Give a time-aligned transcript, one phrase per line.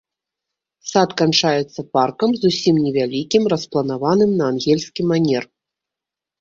[0.91, 5.43] Сад канчаецца паркам, зусім невялікім, распланаваным на ангельскі манер.